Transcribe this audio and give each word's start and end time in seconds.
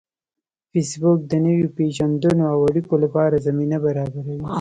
فېسبوک 0.71 1.19
د 1.31 1.33
نویو 1.45 1.67
پیژندنو 1.77 2.43
او 2.53 2.59
اړیکو 2.69 2.95
لپاره 3.03 3.43
زمینه 3.47 3.77
برابروي 3.85 4.37